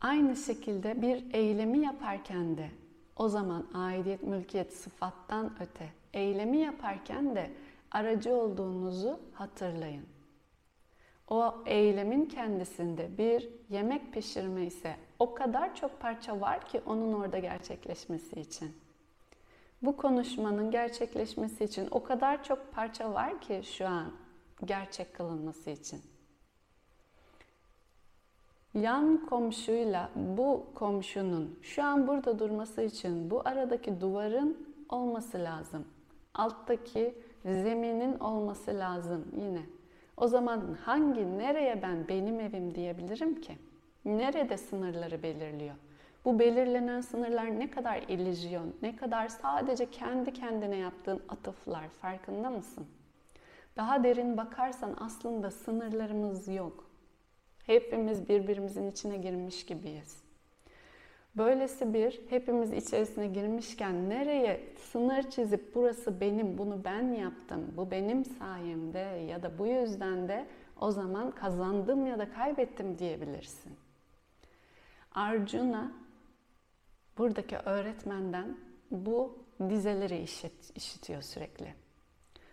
[0.00, 2.70] Aynı şekilde bir eylemi yaparken de
[3.16, 7.50] o zaman aidiyet, mülkiyet sıfattan öte eylemi yaparken de
[7.90, 10.06] aracı olduğunuzu hatırlayın.
[11.28, 17.38] O eylemin kendisinde bir yemek pişirme ise o kadar çok parça var ki onun orada
[17.38, 18.76] gerçekleşmesi için.
[19.82, 24.12] Bu konuşmanın gerçekleşmesi için o kadar çok parça var ki şu an
[24.64, 26.02] gerçek kılınması için.
[28.74, 35.84] Yan komşuyla bu komşunun şu an burada durması için bu aradaki duvarın olması lazım.
[36.34, 37.14] Alttaki
[37.44, 39.62] zeminin olması lazım yine.
[40.16, 43.58] O zaman hangi, nereye ben benim evim diyebilirim ki?
[44.04, 45.74] Nerede sınırları belirliyor?
[46.24, 52.86] Bu belirlenen sınırlar ne kadar illüzyon, ne kadar sadece kendi kendine yaptığın atıflar farkında mısın?
[53.76, 56.90] Daha derin bakarsan aslında sınırlarımız yok.
[57.66, 60.22] Hepimiz birbirimizin içine girmiş gibiyiz.
[61.36, 68.24] Böylesi bir hepimiz içerisine girmişken nereye sınır çizip burası benim, bunu ben yaptım, bu benim
[68.24, 70.46] sayemde ya da bu yüzden de
[70.80, 73.72] o zaman kazandım ya da kaybettim diyebilirsin.
[75.14, 75.92] Arjuna
[77.20, 78.56] buradaki öğretmenden
[78.90, 81.74] bu dizeleri işit, işitiyor sürekli.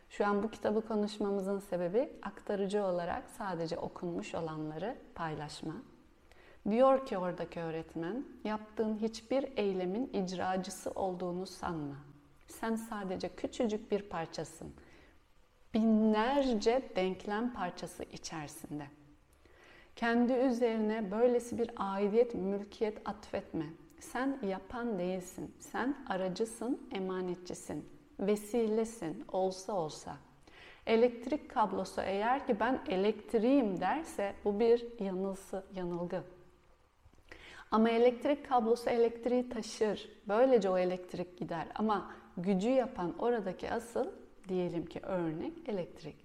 [0.10, 5.74] Şu an bu kitabı konuşmamızın sebebi aktarıcı olarak sadece okunmuş olanları paylaşma.
[6.70, 11.96] Diyor ki oradaki öğretmen, yaptığın hiçbir eylemin icracısı olduğunu sanma.
[12.48, 14.74] Sen sadece küçücük bir parçasın.
[15.74, 18.88] Binlerce denklem parçası içerisinde.
[19.96, 23.66] Kendi üzerine böylesi bir aidiyet, mülkiyet atfetme.
[24.00, 25.56] Sen yapan değilsin.
[25.60, 27.90] Sen aracısın, emanetçisin.
[28.20, 30.18] Vesilesin, olsa olsa.
[30.86, 36.24] Elektrik kablosu eğer ki ben elektriğim derse bu bir yanılsı, yanılgı.
[37.72, 40.10] Ama elektrik kablosu elektriği taşır.
[40.28, 41.68] Böylece o elektrik gider.
[41.76, 44.08] Ama gücü yapan oradaki asıl
[44.50, 46.16] diyelim ki örnek elektrik.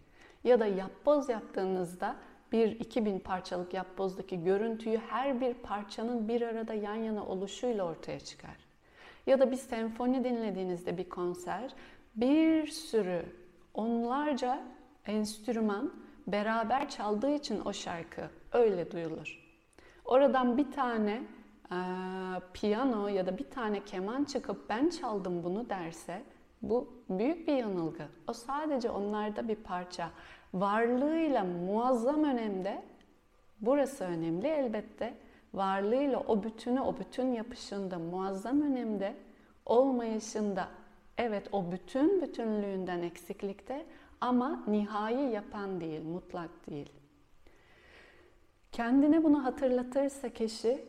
[0.44, 2.16] Ya da yapboz yaptığınızda
[2.52, 8.56] bir 2000 parçalık yapbozdaki görüntüyü her bir parçanın bir arada yan yana oluşuyla ortaya çıkar.
[9.26, 11.74] Ya da bir senfoni dinlediğinizde bir konser
[12.16, 13.22] bir sürü
[13.74, 14.62] onlarca
[15.06, 15.92] enstrüman
[16.26, 19.42] beraber çaldığı için o şarkı öyle duyulur.
[20.04, 21.22] Oradan bir tane
[21.72, 21.78] e,
[22.52, 26.22] piyano ya da bir tane keman çıkıp ben çaldım bunu derse
[26.62, 28.04] bu büyük bir yanılgı.
[28.28, 30.10] O sadece onlarda bir parça.
[30.54, 32.82] Varlığıyla muazzam önemde.
[33.60, 35.14] Burası önemli elbette.
[35.54, 39.14] Varlığıyla o bütünü, o bütün yapışında muazzam önemde.
[39.66, 40.68] Olmayışında
[41.18, 43.86] evet o bütün bütünlüğünden eksiklikte
[44.20, 46.92] ama nihai yapan değil, mutlak değil.
[48.72, 50.84] Kendine bunu hatırlatırsa kişi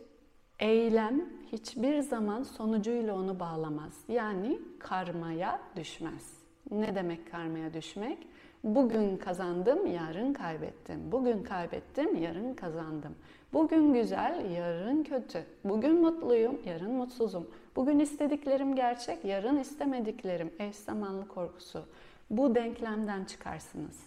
[0.60, 4.04] eylem hiçbir zaman sonucuyla onu bağlamaz.
[4.08, 6.44] Yani karmaya düşmez.
[6.72, 8.28] Ne demek karmaya düşmek?
[8.64, 11.12] Bugün kazandım, yarın kaybettim.
[11.12, 13.16] Bugün kaybettim, yarın kazandım.
[13.54, 15.46] Bugün güzel, yarın kötü.
[15.64, 17.48] Bugün mutluyum, yarın mutsuzum.
[17.76, 20.54] Bugün istediklerim gerçek, yarın istemediklerim.
[20.60, 21.86] Eş zamanlı korkusu.
[22.30, 24.00] Bu denklemden çıkarsınız.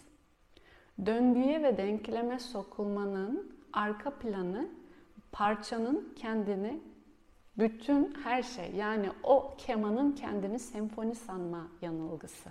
[1.05, 4.67] Döngüye ve denkleme sokulmanın arka planı
[5.31, 6.79] parçanın kendini
[7.57, 12.49] bütün her şey yani o kemanın kendini senfoni sanma yanılgısı.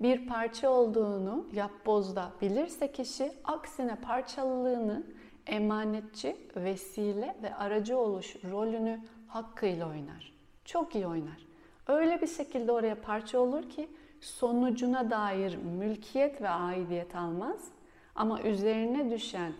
[0.00, 5.02] Bir parça olduğunu yapbozda bilirse kişi aksine parçalılığını
[5.46, 10.32] emanetçi, vesile ve aracı oluş rolünü hakkıyla oynar.
[10.64, 11.46] Çok iyi oynar.
[11.88, 13.88] Öyle bir şekilde oraya parça olur ki
[14.20, 17.68] sonucuna dair mülkiyet ve aidiyet almaz
[18.14, 19.52] ama üzerine düşen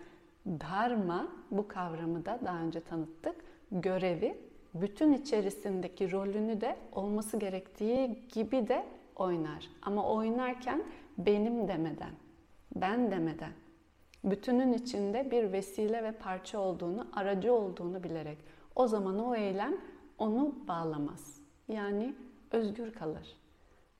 [0.46, 3.34] dharma bu kavramı da daha önce tanıttık.
[3.72, 4.38] Görevi
[4.74, 8.86] bütün içerisindeki rolünü de olması gerektiği gibi de
[9.20, 9.68] oynar.
[9.82, 10.82] Ama oynarken
[11.18, 12.12] benim demeden,
[12.74, 13.52] ben demeden,
[14.24, 18.38] bütünün içinde bir vesile ve parça olduğunu, aracı olduğunu bilerek.
[18.74, 19.76] O zaman o eylem
[20.18, 21.40] onu bağlamaz.
[21.68, 22.14] Yani
[22.50, 23.36] özgür kalır.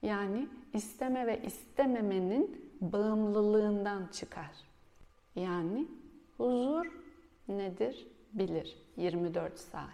[0.01, 4.51] Yani isteme ve istememenin bağımlılığından çıkar.
[5.35, 5.87] Yani
[6.37, 6.85] huzur
[7.47, 8.77] nedir bilir.
[8.97, 9.87] 24 saat,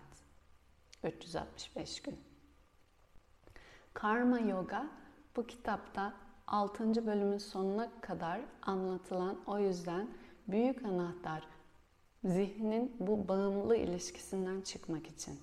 [1.04, 2.18] 365 gün.
[3.94, 4.88] Karma Yoga
[5.38, 6.14] bu kitapta
[6.48, 7.06] 6.
[7.08, 10.08] bölümün sonuna kadar anlatılan o yüzden
[10.48, 11.44] büyük anahtar
[12.24, 15.40] zihnin bu bağımlı ilişkisinden çıkmak için.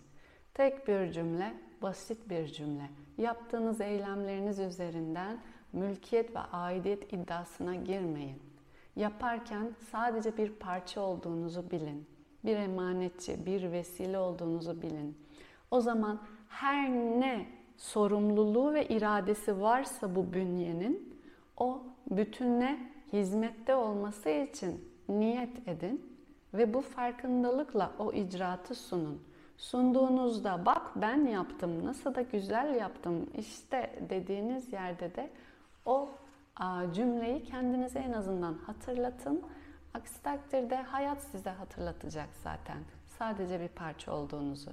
[0.54, 2.90] Tek bir cümle, basit bir cümle.
[3.18, 5.38] Yaptığınız eylemleriniz üzerinden
[5.72, 8.42] mülkiyet ve aidiyet iddiasına girmeyin.
[8.96, 12.06] Yaparken sadece bir parça olduğunuzu bilin.
[12.44, 15.18] Bir emanetçi, bir vesile olduğunuzu bilin.
[15.70, 21.20] O zaman her ne sorumluluğu ve iradesi varsa bu bünyenin
[21.56, 26.16] o bütüne hizmette olması için niyet edin
[26.54, 29.22] ve bu farkındalıkla o icraatı sunun.
[29.58, 35.30] Sunduğunuzda bak ben yaptım, nasıl da güzel yaptım işte dediğiniz yerde de
[35.86, 36.10] o
[36.94, 39.42] cümleyi kendinize en azından hatırlatın.
[39.94, 42.78] Aksi takdirde hayat size hatırlatacak zaten.
[43.18, 44.70] Sadece bir parça olduğunuzu.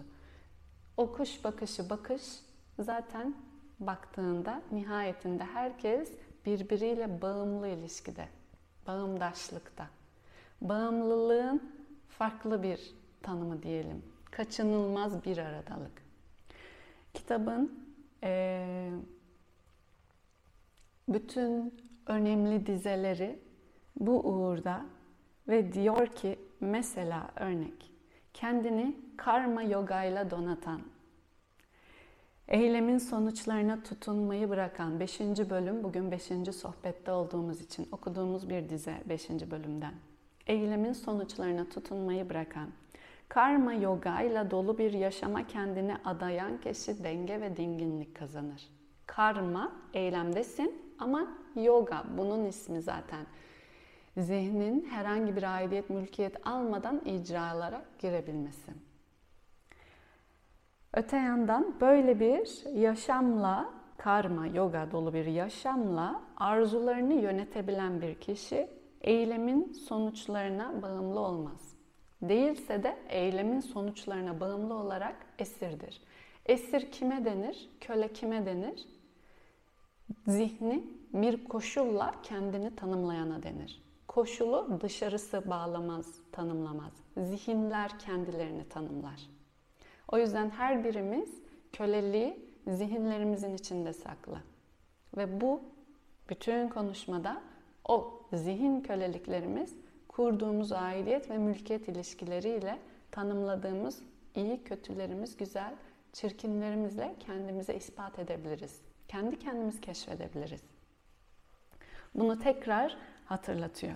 [0.97, 2.23] O kuş bakışı bakış
[2.83, 3.35] zaten
[3.79, 6.11] baktığında nihayetinde herkes
[6.45, 8.27] birbiriyle bağımlı ilişkide.
[8.87, 9.87] bağımdaşlıkta.
[10.61, 11.73] Bağımlılığın
[12.07, 14.03] farklı bir tanımı diyelim.
[14.31, 16.03] Kaçınılmaz bir aradalık.
[17.13, 17.85] Kitabın
[18.23, 18.91] e,
[21.09, 21.73] bütün
[22.07, 23.39] önemli dizeleri
[23.95, 24.85] bu uğurda
[25.47, 27.91] ve diyor ki mesela örnek
[28.33, 30.81] kendini karma yogayla donatan
[32.51, 35.19] Eylemin sonuçlarına tutunmayı bırakan 5.
[35.19, 36.23] bölüm bugün 5.
[36.55, 39.29] sohbette olduğumuz için okuduğumuz bir dize 5.
[39.29, 39.93] bölümden.
[40.47, 42.69] Eylemin sonuçlarına tutunmayı bırakan,
[43.29, 48.67] karma yoga ile dolu bir yaşama kendini adayan kişi denge ve dinginlik kazanır.
[49.07, 53.25] Karma eylemdesin ama yoga bunun ismi zaten.
[54.17, 58.71] Zihnin herhangi bir aidiyet, mülkiyet almadan icralara girebilmesi.
[60.93, 68.69] Öte yandan böyle bir yaşamla, karma, yoga dolu bir yaşamla arzularını yönetebilen bir kişi
[69.01, 71.75] eylemin sonuçlarına bağımlı olmaz.
[72.21, 76.01] Değilse de eylemin sonuçlarına bağımlı olarak esirdir.
[76.45, 77.69] Esir kime denir?
[77.81, 78.87] Köle kime denir?
[80.27, 80.83] Zihni
[81.13, 83.83] bir koşulla kendini tanımlayana denir.
[84.07, 86.93] Koşulu dışarısı bağlamaz, tanımlamaz.
[87.17, 89.30] Zihinler kendilerini tanımlar.
[90.11, 91.29] O yüzden her birimiz
[91.73, 94.37] köleliği zihinlerimizin içinde saklı.
[95.17, 95.61] Ve bu
[96.29, 97.41] bütün konuşmada
[97.85, 99.75] o zihin köleliklerimiz
[100.07, 102.79] kurduğumuz aidiyet ve mülkiyet ilişkileriyle
[103.11, 104.01] tanımladığımız
[104.35, 105.73] iyi kötülerimiz, güzel
[106.13, 108.81] çirkinlerimizle kendimize ispat edebiliriz.
[109.07, 110.61] Kendi kendimiz keşfedebiliriz.
[112.15, 113.95] Bunu tekrar hatırlatıyor.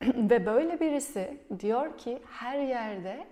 [0.02, 3.26] ve böyle birisi diyor ki her yerde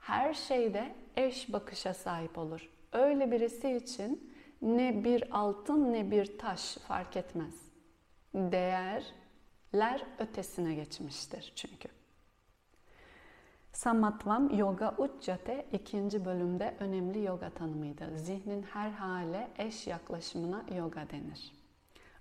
[0.00, 2.70] her şeyde eş bakışa sahip olur.
[2.92, 4.32] Öyle birisi için
[4.62, 7.54] ne bir altın ne bir taş fark etmez.
[8.34, 11.88] Değerler ötesine geçmiştir çünkü.
[13.72, 18.18] Samatvam Yoga Uccate ikinci bölümde önemli yoga tanımıydı.
[18.18, 21.52] Zihnin her hale eş yaklaşımına yoga denir.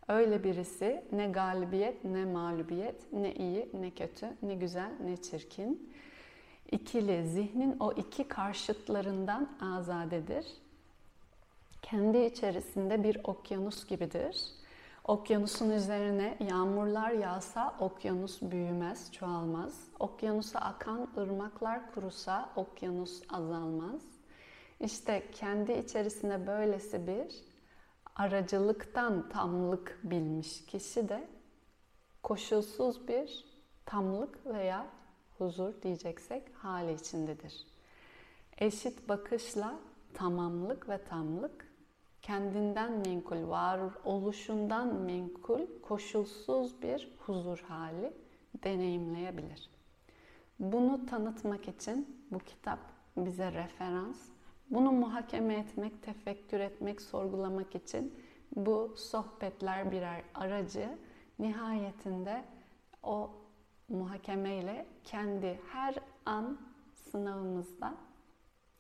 [0.08, 5.94] Öyle birisi ne galibiyet ne mağlubiyet, ne iyi ne kötü, ne güzel ne çirkin,
[6.72, 10.46] ikili, zihnin o iki karşıtlarından azadedir.
[11.82, 14.60] Kendi içerisinde bir okyanus gibidir.
[15.04, 19.88] Okyanusun üzerine yağmurlar yağsa okyanus büyümez, çoğalmaz.
[20.00, 24.02] Okyanusa akan ırmaklar kurusa okyanus azalmaz.
[24.80, 27.44] İşte kendi içerisinde böylesi bir
[28.16, 31.28] aracılıktan tamlık bilmiş kişi de
[32.24, 33.46] koşulsuz bir
[33.86, 34.86] tamlık veya
[35.40, 37.68] huzur diyeceksek hali içindedir.
[38.58, 39.80] Eşit bakışla
[40.14, 41.70] tamamlık ve tamlık
[42.22, 48.14] kendinden menkul, var oluşundan menkul, koşulsuz bir huzur hali
[48.64, 49.70] deneyimleyebilir.
[50.60, 52.80] Bunu tanıtmak için bu kitap
[53.18, 54.30] bize referans.
[54.70, 58.14] Bunu muhakeme etmek, tefekkür etmek, sorgulamak için
[58.56, 60.98] bu sohbetler birer aracı.
[61.40, 62.44] Nihayetinde
[63.04, 63.32] o
[63.90, 66.58] muhakemeyle kendi her an
[66.96, 67.94] sınavımızda,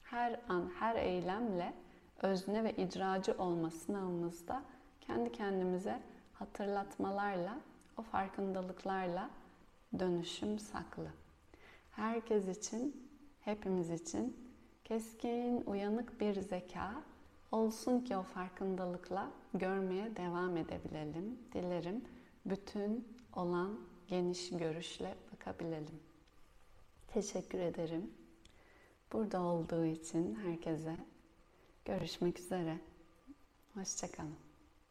[0.03, 1.73] her an, her eylemle
[2.21, 4.61] özne ve icracı olma sınavımızda
[5.01, 5.99] kendi kendimize
[6.33, 7.57] hatırlatmalarla,
[7.97, 9.29] o farkındalıklarla
[9.99, 11.07] dönüşüm saklı.
[11.91, 13.09] Herkes için,
[13.41, 14.37] hepimiz için
[14.83, 16.91] keskin, uyanık bir zeka
[17.51, 21.39] olsun ki o farkındalıkla görmeye devam edebilelim.
[21.53, 22.05] Dilerim
[22.45, 23.79] bütün olan
[24.09, 25.99] geniş görüşle bakabilelim.
[27.07, 28.11] Teşekkür ederim.
[29.13, 30.97] Burada olduğu için herkese
[31.85, 32.77] görüşmek üzere.
[33.73, 34.48] Hoşçakalın.